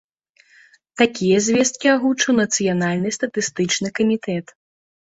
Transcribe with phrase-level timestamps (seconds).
[1.01, 4.47] Такія звесткі агучыў нацыянальны статыстычны камітэт.